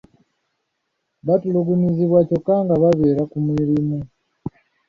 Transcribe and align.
Batulugunyizibwa 1.25 2.19
kyokka 2.27 2.55
nga 2.63 2.75
babeera 2.81 3.23
ku 3.31 3.37
mirimu. 3.47 3.97